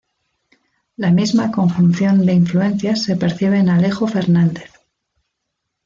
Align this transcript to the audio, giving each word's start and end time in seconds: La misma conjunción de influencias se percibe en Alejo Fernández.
La 0.97 1.11
misma 1.11 1.51
conjunción 1.51 2.25
de 2.25 2.33
influencias 2.33 3.03
se 3.03 3.15
percibe 3.15 3.59
en 3.59 3.69
Alejo 3.69 4.07
Fernández. 4.07 4.71